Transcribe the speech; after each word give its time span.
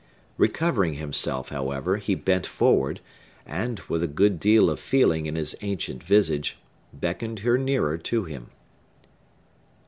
Recovering 0.37 0.95
himself, 0.95 1.49
however, 1.49 1.97
he 1.97 2.15
bent 2.15 2.47
forward, 2.47 3.01
and, 3.45 3.79
with 3.81 4.01
a 4.01 4.07
good 4.07 4.39
deal 4.39 4.71
of 4.71 4.79
feeling 4.79 5.27
in 5.27 5.35
his 5.35 5.55
ancient 5.61 6.01
visage, 6.03 6.57
beckoned 6.91 7.41
her 7.41 7.55
nearer 7.55 7.99
to 7.99 8.23
him. 8.23 8.49